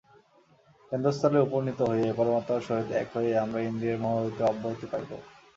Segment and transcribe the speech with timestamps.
[0.91, 5.09] কেন্দ্রস্থলে উপনীত হইয়াই, পরমাত্মার সহিত এক হইয়াই আমরা ইন্দ্রিয়ের মোহ হইতে অব্যাহতি পাইব।